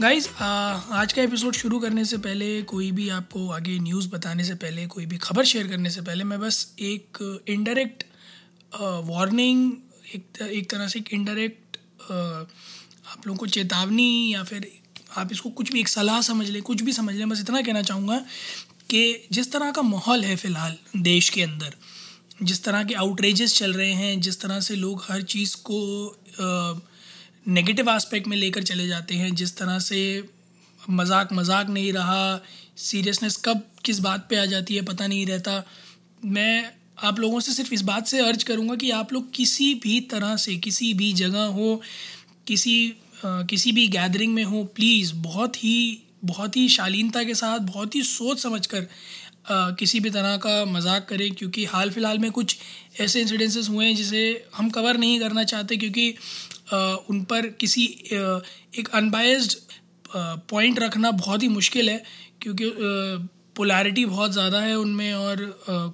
[0.00, 4.54] Guys आज का episode शुरू करने से पहले, कोई भी आपको आगे न्यूज़ बताने से
[4.54, 7.18] पहले, कोई भी खबर शेयर करने से पहले, मैं बस एक
[7.48, 8.04] इनडायरेक्ट
[9.08, 9.72] वार्निंग
[10.14, 14.70] एक एक तरह से एक इनडायरेक्ट आप लोगों को चेतावनी या फिर
[15.16, 17.82] आप इसको कुछ भी एक सलाह समझ लें, कुछ भी समझ लें, बस इतना कहना
[17.82, 18.18] चाहूँगा
[18.90, 21.74] कि जिस तरह का माहौल है फ़िलहाल देश के अंदर,
[22.42, 25.80] जिस तरह के आउटरेजेस चल रहे हैं, जिस तरह से लोग हर चीज़ को
[27.46, 30.00] नेगेटिव एस्पेक्ट में लेकर चले जाते हैं जिस तरह से
[30.90, 32.40] मज़ाक मज़ाक नहीं रहा
[32.76, 35.62] सीरियसनेस कब किस बात पे आ जाती है पता नहीं रहता।
[36.24, 36.72] मैं
[37.04, 40.36] आप लोगों से सिर्फ़ इस बात से अर्ज़ करूँगा कि आप लोग किसी भी तरह
[40.36, 41.80] से किसी भी जगह हो
[42.46, 47.58] किसी आ, किसी भी गैदरिंग में हो प्लीज़ बहुत ही बहुत ही शालीनता के साथ
[47.58, 48.86] बहुत ही सोच समझ कर
[49.50, 52.56] आ, किसी भी तरह का मज़ाक करें क्योंकि हाल फ़िलहाल में कुछ
[53.00, 54.22] ऐसे इंसिडेंसेस हुए हैं जिसे
[54.54, 56.14] हम कवर नहीं करना चाहते क्योंकि
[56.70, 59.58] उन पर किसी एक अनबायस्ड
[60.50, 62.02] पॉइंट रखना बहुत ही मुश्किल है,
[62.42, 62.70] क्योंकि
[63.56, 65.36] पोलैरिटी बहुत ज़्यादा है उनमें और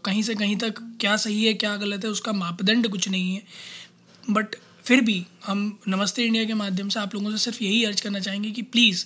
[0.05, 3.43] कहीं से कहीं तक क्या सही है, क्या गलत है, उसका मापदंड कुछ नहीं है।
[4.25, 8.03] बट फिर भी हम नमस्ते इंडिया के माध्यम से आप लोगों से सिर्फ़ यही अर्ज़
[8.03, 9.05] करना चाहेंगे कि प्लीज़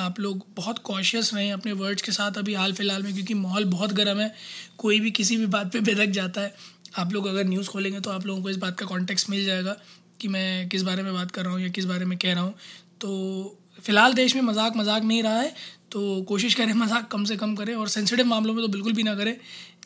[0.00, 3.64] आप लोग बहुत कॉशियस रहें अपने वर्ड्स के साथ अभी हाल फ़िलहाल में, क्योंकि माहौल
[3.66, 4.34] बहुत गर्म है,
[4.78, 6.54] कोई भी किसी भी बात पे बेदक जाता है।
[6.98, 9.76] आप लोग अगर न्यूज़ खोलेंगे तो आप लोगों को इस बात का कॉन्टेक्स्ट मिल जाएगा।
[10.22, 12.42] कि मैं किस बारे में बात कर रहा हूँ या किस बारे में कह रहा
[12.42, 12.54] हूँ।
[13.00, 15.54] तो फ़िलहाल देश में मज़ाक मज़ाक नहीं रहा है
[15.92, 19.02] तो कोशिश करें मज़ाक कम से कम करें और सेंसिटिव मामलों में तो बिल्कुल भी
[19.02, 19.36] ना करें,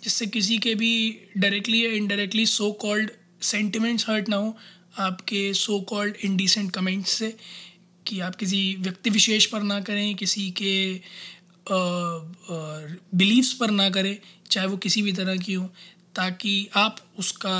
[0.04, 0.90] जिससे किसी के भी
[1.36, 3.10] डायरेक्टली या indirectly so called
[3.42, 4.56] sentiments hurt ना हो,
[4.98, 7.34] आपके सो कॉल्ड इनडिसेंट कमेंट्स से,
[8.06, 11.00] कि आप किसी व्यक्ति विशेष पर ना करें, किसी के
[13.14, 14.16] बिलीव्स पर ना करें,
[14.50, 15.64] चाहे वो किसी भी तरह की हो,
[16.16, 17.56] ताकि आप उसका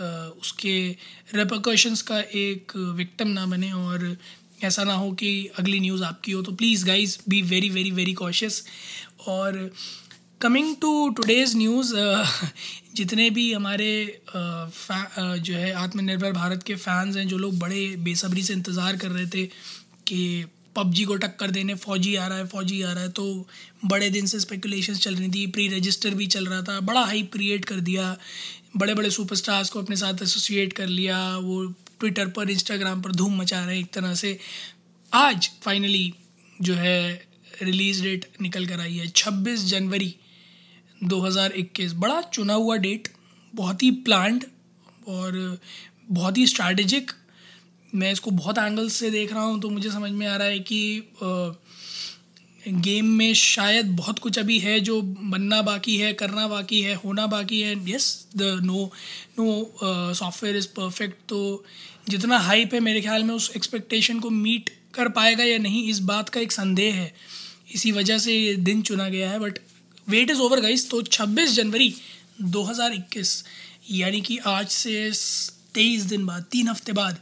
[0.00, 0.76] उसके
[1.34, 4.16] रेपोकशंस का एक विक्टम ना बने और
[4.64, 8.12] ऐसा ना हो कि अगली न्यूज़ आपकी हो। तो please guys be very very very
[8.14, 8.64] cautious
[9.28, 9.70] और
[10.40, 11.92] कमिंग टू टुडेज़ न्यूज़
[12.96, 13.92] जितने भी हमारे
[14.28, 19.08] फै जो है आत्मनिर्भर भारत के फैंस हैं, जो लोग बड़े बेसब्री से इंतज़ार कर
[19.08, 19.46] रहे थे
[20.06, 20.44] कि
[20.76, 23.48] पबजी को टक्कर देने, फौजी आ रहा है, फौजी आ रहा है तो
[23.84, 27.22] बड़े दिन से स्पेकुलेशन चल रही थी प्री रजिस्टर भी चल रहा था, बड़ा हाई
[27.32, 28.16] क्रिएट कर दिया
[28.76, 31.64] बड़े बड़े सुपरस्टार्स को अपने साथ एसोसिएट कर लिया, वो
[32.00, 34.38] ट्विटर पर इंस्टाग्राम पर धूम मचा रहे हैं एक तरह से।
[35.12, 36.12] आज फाइनली
[36.62, 37.26] जो है
[37.62, 40.14] रिलीज़ डेट निकल कर आई है 26 जनवरी
[41.04, 43.08] 2021 बड़ा चुना हुआ डेट
[43.54, 44.44] बहुत ही प्लान्ड
[45.08, 45.58] और
[46.10, 47.10] बहुत ही स्ट्रैटेजिक
[47.94, 50.58] मैं इसको बहुत एंगल्स से देख रहा हूँ तो मुझे समझ में आ रहा है
[50.60, 51.02] कि
[52.58, 57.26] गेम में शायद बहुत कुछ अभी है जो बनना बाकी है, करना बाकी है, होना
[57.26, 58.90] बाकी है। Yes the no
[59.38, 61.64] no software is perfect तो
[62.08, 65.98] जितना हाइप है मेरे ख्याल में उस एक्सपेक्टेशन को मीट कर पाएगा या नहीं, इस
[66.00, 67.12] बात का एक संदेह है।
[67.74, 69.58] इसी वजह से ये दिन चुना गया है but
[70.06, 71.94] wait is over guys तो 26 जनवरी
[72.50, 73.42] 2021
[73.90, 75.10] यानी कि आज से
[75.74, 77.18] तेईस दिन बाद, तीन हफ़्ते बाद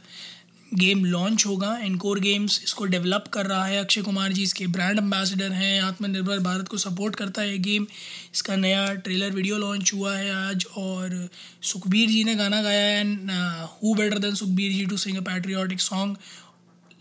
[0.71, 4.99] गेम लॉन्च होगा एनकोर गेम्स इसको डेवलप कर रहा है, अक्षय कुमार जी इसके ब्रांड
[4.99, 7.87] एम्बेसडर हैं, आत्मनिर्भर भारत को सपोर्ट करता है ये गेम
[8.33, 11.27] इसका नया ट्रेलर वीडियो लॉन्च हुआ है आज और
[11.63, 13.31] सुखबीर जी ने गाना गाया है and
[13.73, 16.17] who better than Sukhbir ji to sing a patriotic song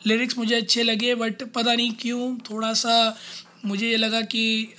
[0.01, 3.17] lyrics मुझे अच्छे लगे बट पता नहीं क्यों, थोड़ा सा
[3.67, 4.75] मुझे ये लगा कि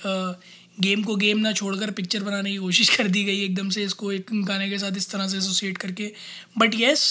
[0.80, 4.12] गेम को गेम ना छोड़कर पिक्चर बनाने की कोशिश कर दी गई एकदम से, इसको
[4.12, 6.12] एक गाने के साथ इस तरह से एसोसिएट करके।
[6.58, 7.04] But yes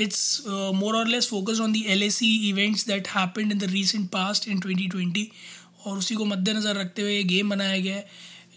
[0.00, 4.10] it's uh, more or less focused on the LAC events that happened in the recent
[4.10, 5.26] past in 2020
[5.86, 8.06] और उसी को मद्देनज़र रखते हुए ये गेम बनाया गया है।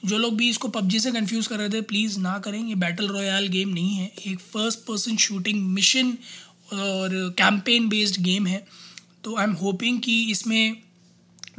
[0.06, 3.08] जो लोग भी इसको पबजी से कंफ्यूज कर रहे थे प्लीज़ ना करें। ये बैटल
[3.08, 6.18] रॉयल गेम नहीं है। एक फ़र्स्ट पर्सन शूटिंग मिशन
[6.74, 8.66] और कैंपेन बेस्ड गेम है।
[9.24, 10.76] तो आई एम होपिंग कि इसमें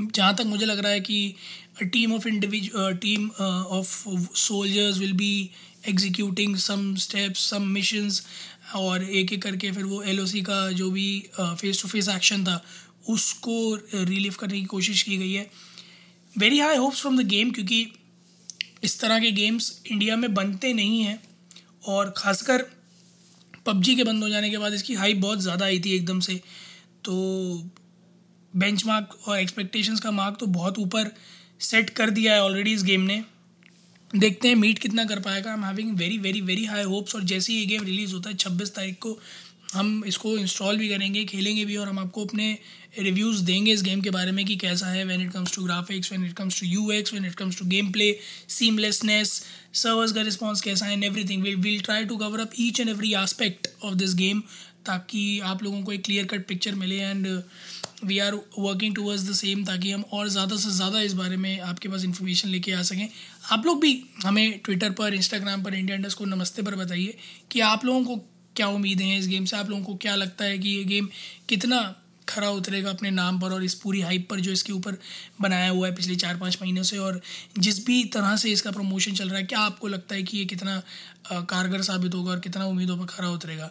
[0.01, 1.35] जहाँ तक मुझे लग रहा है कि
[1.83, 2.71] team of individual
[3.03, 5.51] team of soldiers will be
[5.89, 8.23] executing some steps some missions
[8.75, 11.09] और एक एक करके फिर वो एलओसी का जो भी
[11.39, 12.63] फेस टू फेस एक्शन था,
[13.09, 15.51] उसको रिलीव करने की कोशिश की गई है।
[16.35, 17.87] Very high hopes from the game क्योंकि
[18.85, 21.21] इस तरह के गेम्स इंडिया में बनते नहीं हैं
[21.85, 22.65] और ख़ासकर
[23.67, 26.41] पबजी के बंद हो जाने के बाद इसकी हाई बहुत ज़्यादा आई थी एकदम से।
[27.05, 27.71] तो
[28.53, 31.11] बेंच मार्क और एक्सपेक्टेशंस का मार्क तो बहुत ऊपर
[31.61, 33.23] सेट कर दिया है ऑलरेडी इस गेम ने।
[34.15, 37.25] देखते हैं मीट कितना कर पाएगा। I am having very very very high hopes और
[37.25, 39.19] जैसे ही ये गेम रिलीज़ होता है, छब्बीस तारीख को
[39.73, 42.59] हम इसको इंस्टॉल भी करेंगे, खेलेंगे भी और हम आपको अपने
[42.99, 46.13] रिव्यूज़ देंगे इस गेम के बारे में कि कैसा है। When it comes to graphics
[46.13, 48.11] when it comes to U X when it comes to game play
[48.49, 49.33] seamlessness
[49.83, 52.89] servers का रिस्पॉन्स कैसा है and everything will will try to cover up each and
[52.89, 54.43] every aspect of this game
[54.87, 57.27] ताकि आप लोगों को एक clear cut picture मिले and
[58.05, 61.59] we are working towards the same ताकि हम और ज़्यादा से ज़्यादा इस बारे में
[61.63, 63.09] आपके पास इन्फॉर्मेशन लेके आ सकें।
[63.53, 67.17] आप लोग भी हमें ट्विटर पर इंस्टाग्राम पर इंडिया इंडस्ट को नमस्ते पर बताइए
[67.51, 68.17] कि आप लोगों को
[68.57, 71.09] क्या उम्मीदें हैं इस गेम से। आप लोगों को क्या लगता है कि ये गेम
[71.49, 71.95] कितना
[72.29, 74.97] खरा उतरेगा अपने नाम पर और इस पूरी हाइप पर जो इसके ऊपर
[75.41, 77.21] बनाया हुआ है पिछले चार पाँच महीनों से और
[77.59, 80.45] जिस भी तरह से इसका प्रमोशन चल रहा है, क्या आपको लगता है कि ये
[80.45, 80.83] कितना
[81.31, 83.71] कारगर साबित होगा और कितना उम्मीदों पर खरा उतरेगा?